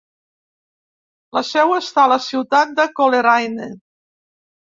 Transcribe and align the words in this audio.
La 1.37 1.43
seu 1.49 1.75
està 1.75 2.05
a 2.05 2.09
la 2.13 2.17
ciutat 2.29 2.73
de 2.79 2.85
Coleraine. 3.01 3.67